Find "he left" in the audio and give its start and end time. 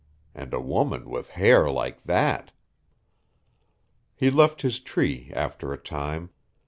4.15-4.63